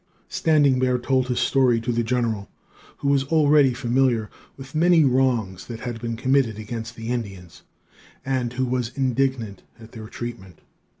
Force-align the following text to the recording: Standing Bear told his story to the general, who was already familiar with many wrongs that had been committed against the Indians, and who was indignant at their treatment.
Standing 0.29 0.79
Bear 0.79 0.97
told 0.97 1.27
his 1.27 1.39
story 1.39 1.79
to 1.79 1.91
the 1.91 2.01
general, 2.01 2.49
who 2.97 3.07
was 3.09 3.25
already 3.25 3.71
familiar 3.71 4.31
with 4.57 4.73
many 4.73 5.03
wrongs 5.05 5.67
that 5.67 5.81
had 5.81 6.01
been 6.01 6.15
committed 6.17 6.57
against 6.57 6.95
the 6.95 7.09
Indians, 7.09 7.61
and 8.25 8.53
who 8.53 8.65
was 8.65 8.89
indignant 8.97 9.61
at 9.79 9.91
their 9.91 10.07
treatment. 10.07 10.61